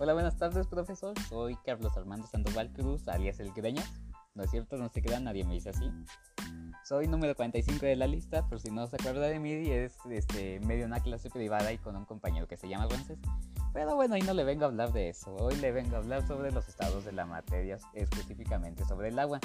Hola, 0.00 0.12
buenas 0.12 0.36
tardes, 0.36 0.68
profesor. 0.68 1.18
Soy 1.28 1.56
Carlos 1.64 1.96
Armando 1.96 2.24
Sandoval 2.28 2.72
Cruz, 2.72 3.08
alias 3.08 3.40
El 3.40 3.52
Greñas. 3.52 3.90
No 4.36 4.44
es 4.44 4.50
cierto, 4.52 4.76
no 4.76 4.88
se 4.90 5.02
queda, 5.02 5.18
nadie 5.18 5.42
me 5.42 5.54
dice 5.54 5.70
así. 5.70 5.90
Soy 6.84 7.08
número 7.08 7.34
45 7.34 7.84
de 7.84 7.96
la 7.96 8.06
lista, 8.06 8.46
por 8.48 8.60
si 8.60 8.70
no 8.70 8.86
se 8.86 8.94
acuerda 8.94 9.26
de 9.26 9.40
mí, 9.40 9.50
es 9.50 9.96
este, 10.08 10.60
medio 10.60 10.86
una 10.86 11.00
clase 11.00 11.30
privada 11.30 11.72
y 11.72 11.78
con 11.78 11.96
un 11.96 12.04
compañero 12.04 12.46
que 12.46 12.56
se 12.56 12.68
llama 12.68 12.86
Wences. 12.86 13.18
Pero 13.72 13.96
bueno, 13.96 14.14
hoy 14.14 14.22
no 14.22 14.34
le 14.34 14.44
vengo 14.44 14.62
a 14.62 14.68
hablar 14.68 14.92
de 14.92 15.08
eso. 15.08 15.34
Hoy 15.34 15.56
le 15.56 15.72
vengo 15.72 15.96
a 15.96 15.98
hablar 15.98 16.24
sobre 16.28 16.52
los 16.52 16.68
estados 16.68 17.04
de 17.04 17.10
la 17.10 17.26
materia, 17.26 17.78
específicamente 17.92 18.84
sobre 18.84 19.08
el 19.08 19.18
agua. 19.18 19.40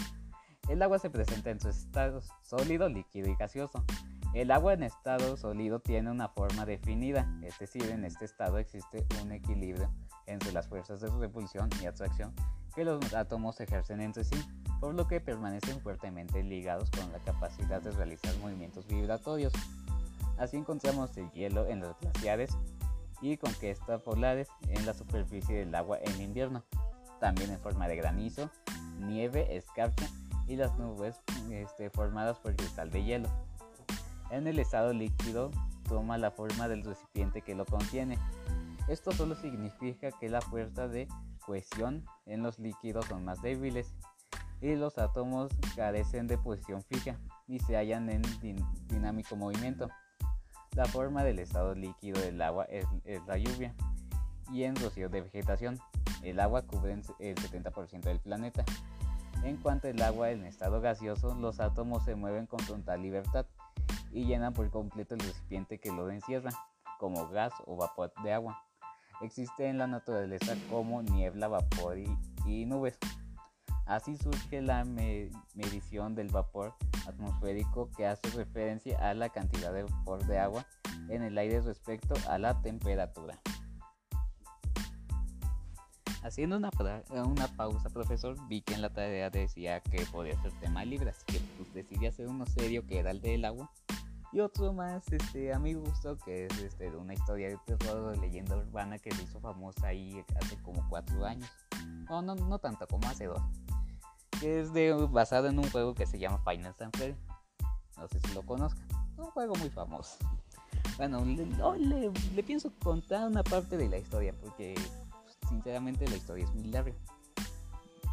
El 0.69 0.83
agua 0.83 0.99
se 0.99 1.09
presenta 1.09 1.49
en 1.49 1.59
sus 1.59 1.75
estados 1.77 2.29
sólido, 2.43 2.89
líquido 2.89 3.27
y 3.27 3.35
gaseoso. 3.35 3.83
El 4.35 4.51
agua 4.51 4.73
en 4.73 4.83
estado 4.83 5.35
sólido 5.35 5.79
tiene 5.79 6.11
una 6.11 6.29
forma 6.29 6.67
definida, 6.67 7.27
es 7.41 7.57
decir, 7.57 7.89
en 7.89 8.05
este 8.05 8.25
estado 8.25 8.59
existe 8.59 9.03
un 9.23 9.31
equilibrio 9.31 9.89
entre 10.27 10.51
las 10.51 10.67
fuerzas 10.67 11.01
de 11.01 11.09
repulsión 11.09 11.69
y 11.81 11.85
atracción 11.85 12.33
que 12.75 12.85
los 12.85 13.13
átomos 13.13 13.59
ejercen 13.59 14.01
entre 14.01 14.23
sí, 14.23 14.35
por 14.79 14.95
lo 14.95 15.07
que 15.07 15.21
permanecen 15.21 15.79
fuertemente 15.81 16.43
ligados 16.43 16.89
con 16.89 17.11
la 17.11 17.19
capacidad 17.19 17.81
de 17.81 17.91
realizar 17.91 18.35
movimientos 18.37 18.87
vibratorios. 18.87 19.53
Así 20.37 20.57
encontramos 20.57 21.15
el 21.17 21.29
hielo 21.31 21.67
en 21.67 21.81
los 21.81 21.95
glaciares 21.99 22.57
y 23.21 23.37
conquistas 23.37 24.01
polares 24.01 24.47
en 24.67 24.85
la 24.85 24.93
superficie 24.93 25.59
del 25.59 25.73
agua 25.75 25.99
en 26.01 26.21
invierno, 26.21 26.63
también 27.19 27.51
en 27.51 27.59
forma 27.59 27.87
de 27.87 27.95
granizo, 27.95 28.49
nieve, 28.99 29.55
escarcha 29.55 30.07
y 30.47 30.55
las 30.55 30.77
nubes 30.77 31.21
este, 31.51 31.89
formadas 31.89 32.39
por 32.39 32.55
cristal 32.55 32.89
de 32.89 33.03
hielo. 33.03 33.29
En 34.31 34.47
el 34.47 34.59
estado 34.59 34.93
líquido 34.93 35.51
toma 35.87 36.17
la 36.17 36.31
forma 36.31 36.67
del 36.67 36.83
recipiente 36.83 37.41
que 37.41 37.55
lo 37.55 37.65
contiene. 37.65 38.17
Esto 38.87 39.11
solo 39.11 39.35
significa 39.35 40.11
que 40.11 40.29
la 40.29 40.41
fuerza 40.41 40.87
de 40.87 41.07
cohesión 41.45 42.05
en 42.25 42.43
los 42.43 42.59
líquidos 42.59 43.05
son 43.05 43.23
más 43.23 43.41
débiles 43.41 43.93
y 44.61 44.75
los 44.75 44.97
átomos 44.97 45.51
carecen 45.75 46.27
de 46.27 46.37
posición 46.37 46.83
fija 46.83 47.17
y 47.47 47.59
se 47.59 47.75
hallan 47.75 48.09
en 48.09 48.21
dinámico 48.87 49.35
movimiento. 49.35 49.89
La 50.75 50.85
forma 50.85 51.23
del 51.23 51.39
estado 51.39 51.75
líquido 51.75 52.19
del 52.19 52.41
agua 52.41 52.65
es, 52.65 52.85
la 53.27 53.37
lluvia 53.37 53.73
y 54.51 54.63
en 54.63 54.75
rocío 54.75 55.09
de 55.09 55.21
vegetación. 55.21 55.79
El 56.21 56.39
agua 56.39 56.63
cubre 56.63 56.93
el 57.19 57.35
70% 57.35 58.01
del 58.01 58.19
planeta. 58.19 58.63
En 59.43 59.57
cuanto 59.57 59.87
al 59.87 60.01
agua 60.01 60.31
en 60.31 60.45
estado 60.45 60.81
gaseoso, 60.81 61.35
los 61.35 61.59
átomos 61.59 62.05
se 62.05 62.15
mueven 62.15 62.47
con 62.47 62.65
total 62.65 63.01
libertad 63.01 63.45
y 64.11 64.25
llenan 64.25 64.53
por 64.53 64.69
completo 64.69 65.15
el 65.15 65.21
recipiente 65.21 65.79
que 65.79 65.91
lo 65.91 66.09
encierra, 66.09 66.51
como 66.99 67.27
gas 67.29 67.53
o 67.65 67.75
vapor 67.75 68.13
de 68.23 68.33
agua. 68.33 68.63
Existe 69.21 69.67
en 69.67 69.77
la 69.77 69.87
naturaleza 69.87 70.55
como 70.69 71.01
niebla, 71.01 71.47
vapor 71.47 71.97
y, 72.45 72.65
nubes. 72.65 72.97
Así 73.85 74.17
surge 74.17 74.61
la 74.61 74.85
medición 75.55 76.15
del 76.15 76.29
vapor 76.29 76.73
atmosférico 77.07 77.89
que 77.91 78.07
hace 78.07 78.29
referencia 78.31 78.97
a 79.09 79.13
la 79.13 79.29
cantidad 79.29 79.73
de 79.73 79.83
vapor 79.83 80.25
de 80.25 80.39
agua 80.39 80.65
en 81.09 81.21
el 81.21 81.37
aire 81.37 81.61
respecto 81.61 82.15
a 82.29 82.37
la 82.37 82.61
temperatura. 82.61 83.39
Haciendo 86.23 86.55
una, 86.55 86.71
una 87.25 87.47
pausa, 87.57 87.89
profesor, 87.89 88.37
vi 88.47 88.61
que 88.61 88.73
en 88.73 88.81
la 88.81 88.93
tarea 88.93 89.29
decía 89.29 89.81
que 89.81 90.05
podía 90.05 90.41
ser 90.41 90.53
tema 90.61 90.85
libre, 90.85 91.09
así 91.09 91.25
que 91.25 91.39
pues, 91.57 91.73
decidí 91.73 92.07
hacer 92.07 92.27
uno 92.27 92.45
serio 92.45 92.87
que 92.87 92.99
era 92.99 93.11
el 93.11 93.19
del 93.19 93.43
agua 93.43 93.69
y 94.33 94.39
otro 94.39 94.73
más, 94.73 95.07
este, 95.11 95.53
a 95.53 95.59
mi 95.59 95.75
gusto, 95.75 96.17
que 96.17 96.47
es 96.47 96.57
este, 96.57 96.89
de 96.89 96.97
una 96.97 97.13
historia 97.13 97.49
de 97.49 97.57
terror 97.67 98.11
de 98.11 98.17
leyenda 98.17 98.57
urbana 98.57 98.97
que 98.97 99.11
se 99.11 99.21
hizo 99.21 99.39
famosa 99.39 99.87
ahí 99.87 100.25
hace 100.41 100.57
como 100.63 100.87
cuatro 100.89 101.23
años. 101.23 101.49
No, 102.09 102.23
no, 102.23 102.33
no 102.33 102.57
tanto 102.57 102.87
como 102.87 103.07
hace 103.07 103.25
dos. 103.25 103.41
Que 104.39 104.61
es 104.61 104.73
de, 104.73 104.91
basado 105.11 105.49
en 105.49 105.59
un 105.59 105.69
juego 105.69 105.93
que 105.93 106.07
se 106.07 106.17
llama 106.17 106.39
Final 106.39 106.73
Fantasy. 106.73 107.15
No 107.95 108.07
sé 108.07 108.19
si 108.21 108.33
lo 108.33 108.41
conozcan. 108.41 108.87
Un 109.17 109.27
juego 109.27 109.53
muy 109.55 109.69
famoso. 109.69 110.17
Bueno, 110.97 111.23
le, 111.23 112.11
le, 112.35 112.43
pienso 112.43 112.71
contar 112.83 113.27
una 113.27 113.43
parte 113.43 113.77
de 113.77 113.87
la 113.87 113.99
historia 113.99 114.33
porque 114.41 114.73
pues, 114.75 115.37
sinceramente 115.47 116.07
la 116.07 116.15
historia 116.15 116.45
es 116.45 116.53
muy 116.55 116.65
larga. 116.65 116.95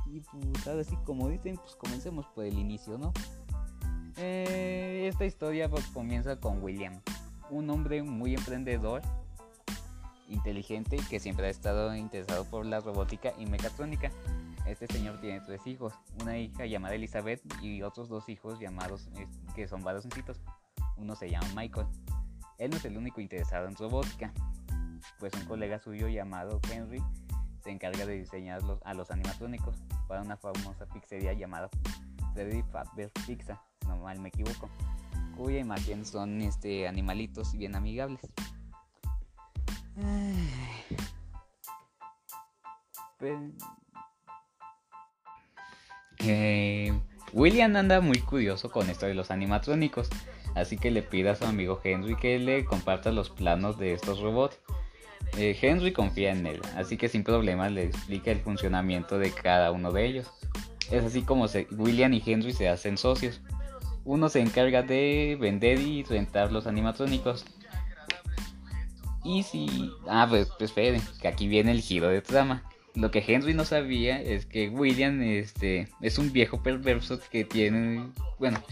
Y 0.07 0.21
pues 0.21 0.67
ahora 0.67 0.85
sí, 0.85 0.97
como 1.05 1.29
dicen, 1.29 1.57
pues 1.57 1.77
comencemos 1.77 2.27
por 2.35 2.45
el 2.45 2.59
inicio, 2.59 2.99
¿no? 2.99 3.13
Esta 5.21 5.27
historia 5.27 5.69
pues, 5.69 5.85
comienza 5.89 6.41
con 6.41 6.63
William, 6.63 6.99
un 7.51 7.69
hombre 7.69 8.03
muy 8.03 8.35
emprendedor, 8.35 9.03
inteligente 10.29 10.97
que 11.11 11.21
siempre 11.21 11.47
ha 11.47 11.51
estado 11.51 11.95
interesado 11.95 12.47
por 12.47 12.65
la 12.65 12.81
robótica 12.81 13.35
y 13.39 13.45
mecatrónica. 13.45 14.11
Este 14.65 14.87
señor 14.87 15.21
tiene 15.21 15.43
tres 15.43 15.67
hijos, 15.67 15.93
una 16.23 16.39
hija 16.39 16.65
llamada 16.65 16.95
Elizabeth 16.95 17.43
y 17.63 17.83
otros 17.83 18.09
dos 18.09 18.31
hijos 18.31 18.59
llamados 18.61 19.11
que 19.55 19.69
son 19.69 19.85
varoncitos. 19.85 20.41
Uno 20.97 21.15
se 21.15 21.29
llama 21.29 21.49
Michael. 21.55 21.87
Él 22.57 22.71
no 22.71 22.79
es 22.79 22.87
el 22.87 22.97
único 22.97 23.21
interesado 23.21 23.69
en 23.69 23.77
robótica, 23.77 24.33
pues 25.19 25.35
un 25.35 25.45
colega 25.45 25.79
suyo 25.81 26.09
llamado 26.09 26.61
Henry 26.73 27.03
se 27.63 27.71
encarga 27.71 28.07
de 28.07 28.17
diseñar 28.21 28.63
a 28.85 28.95
los 28.95 29.11
animatrónicos 29.11 29.77
para 30.09 30.23
una 30.23 30.39
famosa 30.39 30.87
pizzería 30.87 31.35
llamada 31.35 31.69
Freddy 32.33 32.63
Fazbear 32.73 33.11
Pizza 33.27 33.61
no 33.91 33.97
mal 33.97 34.21
me 34.21 34.29
equivoco, 34.29 34.69
cuya 35.41 35.59
imagen 35.59 36.05
son 36.05 36.43
este, 36.43 36.87
animalitos 36.87 37.57
bien 37.57 37.75
amigables. 37.75 38.21
Eh, 46.19 46.93
William 47.33 47.75
anda 47.75 48.03
muy 48.03 48.19
curioso 48.19 48.71
con 48.71 48.91
esto 48.91 49.07
de 49.07 49.15
los 49.15 49.31
animatrónicos, 49.31 50.11
así 50.55 50.77
que 50.77 50.91
le 50.91 51.03
pide 51.03 51.31
a 51.31 51.37
su 51.37 51.47
amigo 51.47 51.81
Henry 51.83 52.17
que 52.17 52.39
le 52.39 52.67
comparta 52.67 53.11
los 53.11 53.31
planos 53.31 53.79
de 53.79 53.95
estos 53.95 54.21
robots. 54.21 54.59
Eh, 55.39 55.57
Henry 55.59 55.95
confía 55.95 56.33
en 56.33 56.47
él, 56.47 56.61
así 56.77 56.99
que 56.99 57.09
sin 57.09 57.25
problemas 57.25 57.73
le 57.73 57.85
explica 57.85 58.31
el 58.31 58.41
funcionamiento 58.41 59.19
de 59.19 59.31
cada 59.31 59.73
uno 59.73 59.91
de 59.91 60.05
ellos. 60.05 60.31
Es 60.91 61.03
así 61.03 61.23
como 61.23 61.47
William 61.71 62.13
y 62.13 62.23
Henry 62.27 62.53
se 62.53 62.69
hacen 62.69 62.99
socios 62.99 63.41
uno 64.05 64.29
se 64.29 64.41
encarga 64.41 64.83
de 64.83 65.37
vender 65.41 65.81
y 65.81 66.03
rentar 66.03 66.53
los 66.53 66.67
animatrónicos. 66.67 67.45
Y 69.25 69.43
si... 69.43 69.93
Ah, 70.09 70.27
pues, 70.29 70.49
pues 70.49 70.71
esperen, 70.71 71.03
que 71.21 71.29
aquí 71.29 71.47
viene 71.49 71.73
el 71.73 71.83
giro 71.83 72.09
de 72.09 72.23
trama. 72.23 72.63
Lo 72.95 73.11
que 73.11 73.25
Henry 73.27 73.55
no 73.55 73.65
sabía 73.65 74.21
es 74.21 74.47
que 74.47 74.69
William 74.69 75.23
este, 75.23 75.89
es 76.01 76.19
un 76.19 76.33
viejo 76.33 76.63
perverso 76.63 77.21
que 77.31 77.45
tiene... 77.45 78.11
Bueno, 78.39 78.63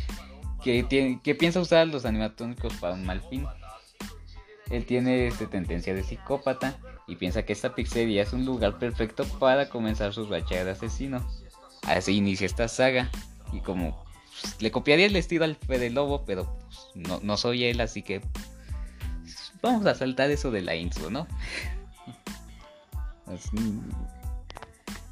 que, 0.62 0.82
tiene, 0.82 1.20
que 1.22 1.34
piensa 1.34 1.60
usar 1.60 1.86
los 1.88 2.04
animatrónicos 2.04 2.72
para 2.74 2.94
un 2.94 3.04
mal 3.04 3.20
fin. 3.28 3.46
Él 4.70 4.84
tiene 4.84 5.28
este, 5.28 5.46
tendencia 5.46 5.94
de 5.94 6.02
psicópata 6.02 6.78
y 7.06 7.16
piensa 7.16 7.44
que 7.44 7.52
esta 7.52 7.74
pizzería 7.74 8.22
es 8.22 8.32
un 8.32 8.44
lugar 8.44 8.78
perfecto 8.78 9.24
para 9.38 9.68
comenzar 9.68 10.12
su 10.12 10.26
racha 10.26 10.64
de 10.64 10.70
asesino. 10.70 11.26
Así 11.82 12.16
inicia 12.16 12.46
esta 12.46 12.68
saga 12.68 13.10
y 13.52 13.60
como 13.60 14.04
pues, 14.40 14.60
le 14.60 14.70
copiaría 14.70 15.06
el 15.06 15.16
estilo 15.16 15.44
al 15.44 15.56
Fede 15.56 15.90
Lobo, 15.90 16.24
pero 16.24 16.56
pues, 16.94 17.22
no, 17.22 17.36
soy 17.36 17.64
él, 17.64 17.80
así 17.80 18.02
que 18.02 18.20
vamos 19.62 19.86
a 19.86 19.94
saltar 19.94 20.30
eso 20.30 20.50
de 20.50 20.62
la 20.62 20.74
intro, 20.74 21.10
¿no? 21.10 21.26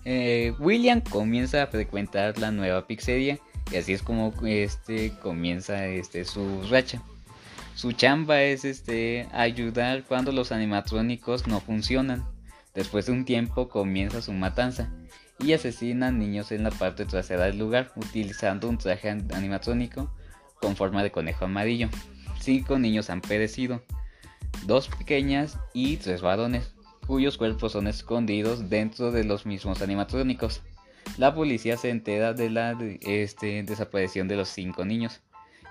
Eh, 0.08 0.54
William 0.60 1.00
comienza 1.00 1.64
a 1.64 1.66
frecuentar 1.66 2.38
la 2.38 2.52
nueva 2.52 2.86
pizzería 2.86 3.40
y 3.72 3.76
así 3.76 3.92
es 3.92 4.02
como 4.02 4.32
este 4.44 5.10
comienza 5.20 5.84
este 5.86 6.24
su 6.24 6.62
racha. 6.70 7.02
Su 7.74 7.90
chamba 7.90 8.40
es 8.40 8.64
este 8.64 9.26
ayudar 9.32 10.04
cuando 10.04 10.30
los 10.30 10.52
animatrónicos 10.52 11.48
no 11.48 11.60
funcionan. 11.60 12.24
Después 12.72 13.06
de 13.06 13.12
un 13.12 13.24
tiempo 13.24 13.68
comienza 13.68 14.22
su 14.22 14.32
matanza 14.32 14.92
y 15.38 15.52
asesinan 15.52 16.18
niños 16.18 16.52
en 16.52 16.62
la 16.62 16.70
parte 16.70 17.04
trasera 17.04 17.44
del 17.44 17.58
lugar 17.58 17.92
utilizando 17.96 18.68
un 18.68 18.78
traje 18.78 19.10
animatrónico 19.10 20.10
con 20.60 20.76
forma 20.76 21.02
de 21.02 21.10
conejo 21.10 21.44
amarillo. 21.44 21.88
Cinco 22.40 22.78
niños 22.78 23.10
han 23.10 23.20
perecido, 23.20 23.82
dos 24.66 24.88
pequeñas 24.88 25.58
y 25.74 25.96
tres 25.96 26.22
varones, 26.22 26.74
cuyos 27.06 27.36
cuerpos 27.36 27.72
son 27.72 27.86
escondidos 27.86 28.70
dentro 28.70 29.12
de 29.12 29.24
los 29.24 29.46
mismos 29.46 29.82
animatrónicos. 29.82 30.62
La 31.18 31.34
policía 31.34 31.76
se 31.76 31.90
entera 31.90 32.32
de 32.32 32.50
la 32.50 32.76
este, 33.00 33.62
desaparición 33.62 34.28
de 34.28 34.36
los 34.36 34.48
cinco 34.48 34.84
niños 34.84 35.20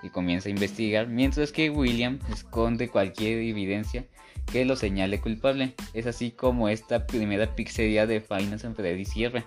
y 0.01 0.09
comienza 0.09 0.49
a 0.49 0.51
investigar, 0.51 1.07
mientras 1.07 1.51
que 1.51 1.69
William 1.69 2.19
esconde 2.31 2.89
cualquier 2.89 3.39
evidencia 3.39 4.05
que 4.51 4.65
lo 4.65 4.75
señale 4.75 5.19
culpable. 5.19 5.75
Es 5.93 6.07
así 6.07 6.31
como 6.31 6.69
esta 6.69 7.07
primera 7.07 7.55
pizzería 7.55 8.07
de 8.07 8.21
Finance 8.21 8.67
and 8.67 8.75
Freddy 8.75 9.05
cierra 9.05 9.45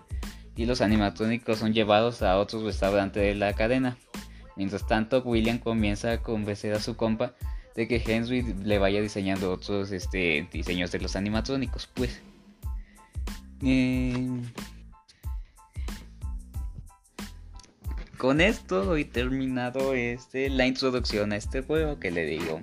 y 0.58 0.66
los 0.66 0.80
animatrónicos 0.80 1.58
son 1.58 1.72
llevados 1.72 2.20
a 2.22 2.36
otro 2.36 2.64
restaurante 2.64 3.20
de 3.20 3.34
la 3.36 3.52
cadena. 3.52 3.96
Mientras 4.56 4.86
tanto, 4.86 5.22
William 5.22 5.58
comienza 5.58 6.10
a 6.10 6.18
convencer 6.20 6.74
a 6.74 6.80
su 6.80 6.96
compa 6.96 7.32
de 7.76 7.86
que 7.86 8.02
Henry 8.04 8.42
le 8.64 8.78
vaya 8.78 9.00
diseñando 9.00 9.52
otros 9.52 9.92
este, 9.92 10.48
diseños 10.52 10.90
de 10.90 10.98
los 10.98 11.14
animatrónicos, 11.14 11.88
pues. 11.94 12.20
Eh, 13.62 14.40
con 18.16 18.40
esto 18.40 18.96
he 18.96 19.04
terminado 19.04 19.94
este, 19.94 20.50
la 20.50 20.66
introducción 20.66 21.32
a 21.32 21.36
este 21.36 21.62
juego 21.62 22.00
que 22.00 22.10
le 22.10 22.26
digo. 22.26 22.60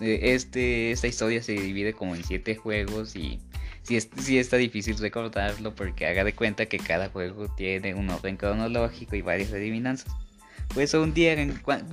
Este, 0.00 0.90
esta 0.90 1.06
historia 1.06 1.42
se 1.42 1.52
divide 1.52 1.92
como 1.92 2.16
en 2.16 2.24
siete 2.24 2.56
juegos 2.56 3.14
y 3.14 3.38
si 3.82 4.00
sí 4.00 4.38
está 4.38 4.56
difícil 4.56 4.98
recordarlo 4.98 5.74
porque 5.74 6.06
haga 6.06 6.24
de 6.24 6.34
cuenta 6.34 6.66
que 6.66 6.78
cada 6.78 7.10
juego 7.10 7.48
tiene 7.48 7.94
un 7.94 8.10
orden 8.10 8.36
cronológico 8.36 9.14
y 9.14 9.22
varias 9.22 9.52
adivinanzas. 9.52 10.12
Pues 10.72 10.92
un 10.94 11.14
día, 11.14 11.36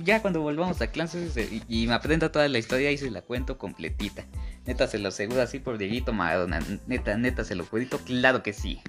ya 0.02 0.22
cuando 0.22 0.40
volvamos 0.40 0.80
a 0.80 0.88
clases 0.88 1.36
eh, 1.36 1.60
y, 1.68 1.86
me 1.86 1.94
aprenda 1.94 2.32
toda 2.32 2.48
la 2.48 2.58
historia 2.58 2.90
y 2.90 2.98
se 2.98 3.10
la 3.10 3.22
cuento 3.22 3.58
completita. 3.58 4.24
Neta, 4.66 4.88
se 4.88 4.98
lo 4.98 5.08
aseguro 5.08 5.42
así 5.42 5.58
por 5.58 5.78
Dieguito 5.78 6.12
Maradona. 6.12 6.60
Neta, 6.86 7.16
neta, 7.16 7.44
se 7.44 7.54
lo 7.54 7.64
cuento, 7.66 7.98
claro 7.98 8.42
que 8.42 8.52
sí. 8.52 8.80